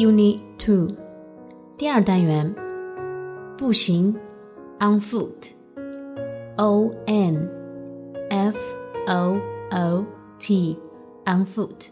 [0.00, 0.88] Unit Two，
[1.76, 2.54] 第二单元，
[3.58, 4.16] 步行
[4.78, 7.46] ，on foot，O N
[8.30, 8.56] F
[9.06, 9.36] O
[9.70, 10.06] O
[10.38, 11.90] T，on foot，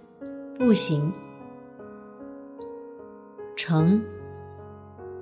[0.59, 1.13] 步行。
[3.55, 4.03] 乘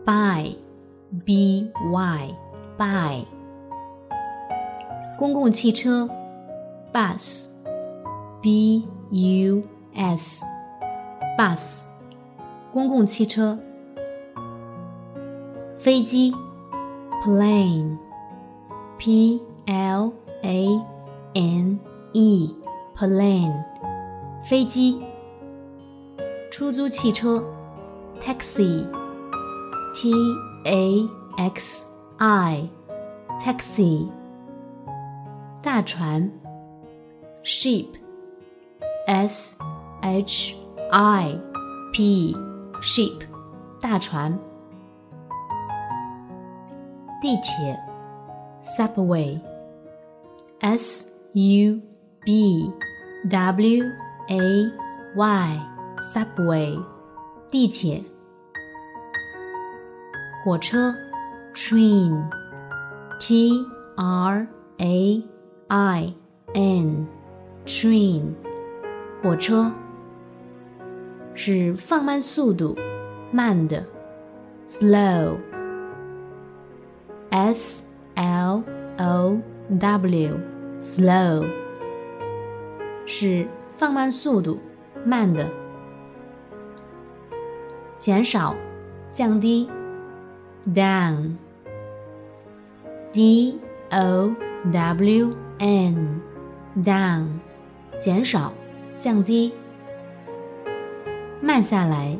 [0.05, 3.27] ，by，B Y，by。
[5.19, 6.09] 公共汽车
[6.93, 9.61] ，bus，B U
[9.93, 11.85] S，bus。
[12.77, 13.59] 公共汽车，
[15.79, 16.31] 飞机
[17.25, 17.97] ，plane，P
[19.65, 20.13] L
[20.43, 20.83] A
[21.33, 21.81] N
[22.13, 23.65] E，plane，
[24.43, 25.03] 飞机，
[26.51, 27.43] 出租汽车
[28.21, 30.13] ，taxi，T
[30.67, 31.87] A X
[32.19, 34.07] I，taxi，
[35.63, 36.31] 大船
[37.43, 37.97] ，ship，S
[40.03, 40.55] H
[40.91, 41.41] I
[41.95, 42.37] P。
[42.86, 43.22] ship，
[43.80, 44.36] 大船。
[47.22, 47.80] 地铁，
[48.64, 51.80] subway，s u
[52.26, 52.74] b
[53.30, 53.84] w
[54.28, 54.40] a
[55.16, 56.84] y，subway，
[57.50, 58.04] 地铁。
[60.44, 60.92] 火车，
[61.54, 63.64] train，p
[63.96, 65.24] r a
[65.68, 66.16] i
[66.56, 68.34] n，train，
[69.22, 69.72] 火车。
[71.39, 72.75] 是放慢速度，
[73.31, 73.85] 慢的
[74.67, 75.43] ，slow，s
[78.15, 78.65] l
[78.97, 81.47] o w，slow，
[83.05, 84.59] 是放慢速度，
[85.05, 85.47] 慢的，
[87.99, 88.57] 减少，
[89.13, 89.69] 降低
[90.75, 91.29] ，down，d
[93.91, 94.35] o
[94.73, 97.27] w n，down，
[97.99, 98.55] 减少，
[98.99, 99.53] 降低。
[101.42, 102.18] 慢下来，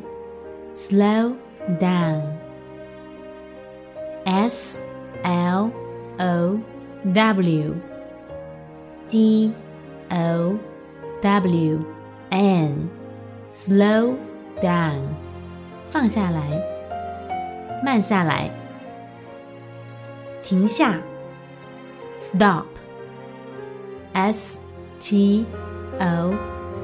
[0.72, 1.34] slow
[1.80, 2.30] down，s
[5.22, 5.70] l
[6.18, 6.58] o
[7.04, 7.74] w
[9.08, 9.52] d
[10.10, 10.56] o
[11.20, 11.78] w
[12.30, 14.16] n，slow
[14.60, 14.98] down，
[15.90, 16.60] 放下来，
[17.84, 18.50] 慢下来，
[20.42, 21.00] 停下，
[22.16, 23.38] stop，s
[24.98, 25.46] t
[26.00, 26.34] o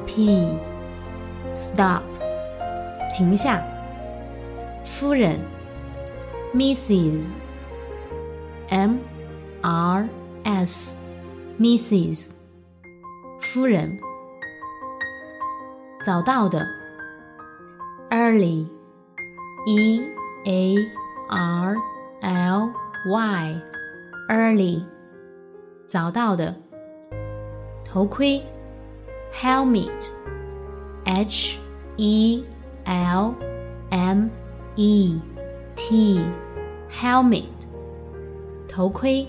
[0.06, 2.02] p，stop。
[3.13, 3.63] 停下，
[4.83, 5.39] 夫人
[6.55, 7.29] ，Mrs.，M
[9.61, 10.09] R
[10.43, 12.31] S，Mrs.
[13.39, 13.99] 夫人。
[16.03, 16.65] 早到的
[18.09, 20.01] ，Early，E
[20.45, 20.75] A
[21.29, 21.75] R
[22.21, 22.71] L
[23.07, 24.83] Y，Early，
[25.87, 26.55] 早到的。
[27.85, 28.43] 头盔
[29.33, 29.99] ，Helmet，H
[31.97, 32.43] E。
[32.84, 33.34] L
[33.90, 34.30] M
[34.76, 35.20] E
[35.76, 36.20] T
[36.90, 37.44] helmet
[38.68, 39.26] 头盔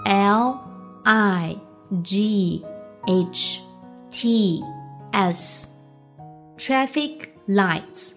[0.05, 0.59] L
[1.05, 1.57] I
[2.03, 2.63] G
[3.07, 3.61] H
[4.11, 4.63] T
[5.13, 8.13] S，traffic lights，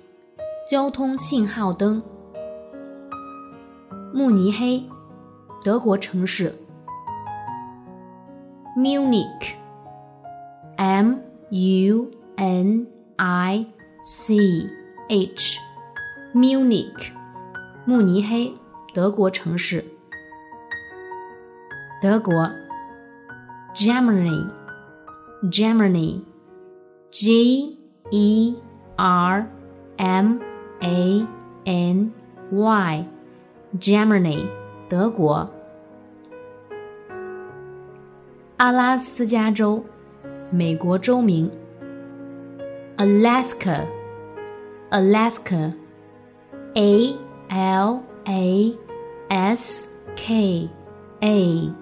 [0.70, 2.04] 交通信号灯，
[4.13, 4.89] 慕尼黑。
[5.65, 6.53] 德国城市
[8.77, 9.55] Munich,
[10.77, 11.19] M
[11.51, 13.67] U N I
[14.03, 14.69] C
[15.09, 15.59] H,
[16.35, 17.13] Munich,
[17.85, 18.53] 慕尼黑，
[18.93, 19.85] 德国城市。
[22.03, 22.51] 德国
[23.77, 24.51] ，Germany,
[25.45, 26.25] Germany,
[27.13, 27.79] G
[28.11, 28.57] E
[28.97, 29.47] R
[29.99, 30.39] M
[30.81, 31.25] A
[31.67, 32.13] N
[32.51, 33.07] Y,
[33.81, 34.47] Germany,
[34.87, 35.49] 德国。
[38.59, 39.83] 阿拉斯加州，
[40.51, 41.51] 美国州名。
[42.99, 43.87] Alaska,
[44.91, 45.73] Alaska,
[46.75, 47.17] A
[47.49, 48.77] L A
[49.31, 49.87] S
[50.17, 50.69] K
[51.21, 51.73] A,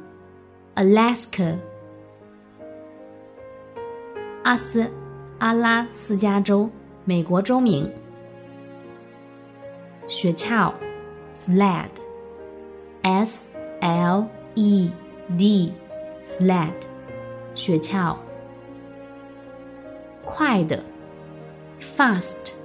[0.76, 1.56] Alaska。
[4.44, 4.88] 阿斯，
[5.40, 6.70] 阿拉斯加州，
[7.04, 7.90] 美国州名。
[10.06, 10.72] 雪橇
[11.31, 11.89] ，sled,
[13.03, 13.49] S
[13.81, 14.91] L E
[15.37, 16.73] D。sled，
[17.53, 18.17] 雪橇。
[20.23, 20.83] 快的，
[21.79, 22.55] fast，f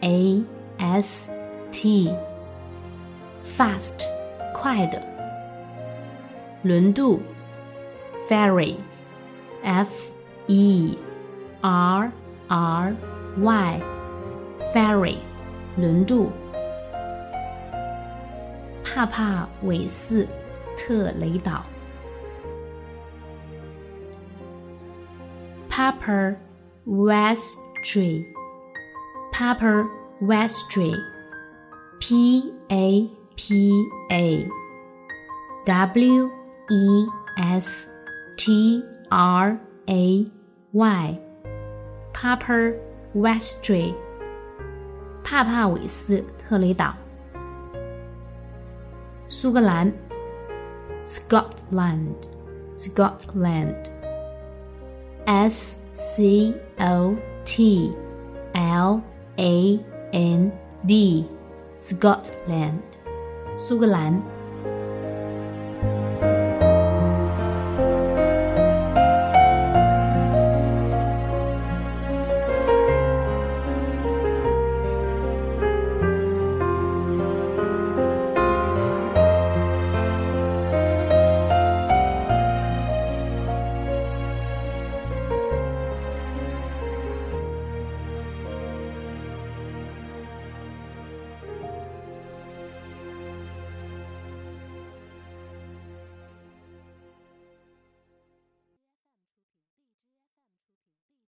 [0.00, 0.44] a
[0.76, 1.30] s
[1.72, 2.14] t，fast，
[4.52, 5.02] 快的。
[6.62, 7.22] 轮渡，
[8.28, 9.90] ferry，f
[10.48, 10.98] e
[11.62, 12.12] r
[12.48, 12.94] r
[13.38, 15.16] y，ferry，
[15.78, 16.30] 轮渡。
[18.95, 20.25] 帕帕韦斯。
[20.77, 21.63] 特雷岛
[25.69, 26.35] Paper
[26.85, 28.25] Vestry,
[29.31, 29.85] Paper
[30.21, 30.93] Vestry,
[31.99, 33.71] P A P
[34.11, 34.47] A
[35.65, 36.29] W
[36.69, 37.05] E
[37.37, 37.87] S
[38.37, 39.57] T R
[39.87, 40.31] A
[40.73, 41.19] Y,
[42.13, 42.75] Paper
[43.13, 43.93] Vestry，
[45.23, 46.93] 帕帕韦斯特雷岛，
[49.34, 49.92] 苏格兰。
[51.04, 52.14] Scotland,
[52.76, 53.90] Scotland.
[55.26, 57.14] S C O
[57.44, 57.92] T
[58.52, 59.00] L
[59.36, 59.80] A
[60.12, 60.52] N
[60.86, 61.24] D,
[61.80, 62.80] Scotland.
[63.56, 64.22] 苏格兰。